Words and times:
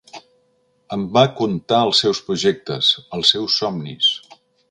Em 0.95 1.03
va 1.17 1.23
contar 1.41 1.81
els 1.89 2.01
seus 2.05 2.23
projectes, 2.31 2.91
els 3.19 3.35
seus 3.35 3.61
somnis 3.63 4.11